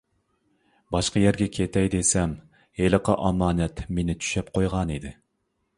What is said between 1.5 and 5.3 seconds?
كېتەي دېسەم ھېلىقى ئامانەت مېنى چۈشەپ قويغانىدى.